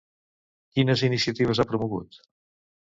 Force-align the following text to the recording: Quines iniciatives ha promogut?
Quines 0.77 1.05
iniciatives 1.09 1.63
ha 1.65 1.69
promogut? 1.75 2.23